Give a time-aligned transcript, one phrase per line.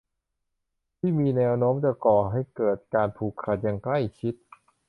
[0.97, 4.33] ที่มีแนวโน้มจะก่อให้เกิดการผูกขาดอย่างใกล้ชิด